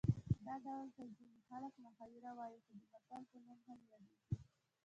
[0.45, 4.35] دغه ډول ته ځینې خلک محاوره وايي خو د متل په نوم هم یادیږي